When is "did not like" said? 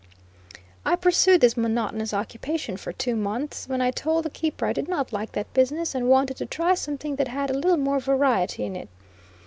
4.73-5.31